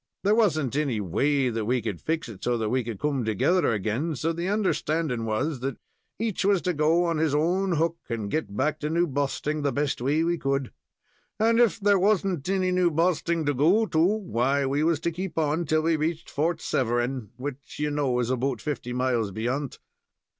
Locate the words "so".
2.43-2.57, 4.15-4.33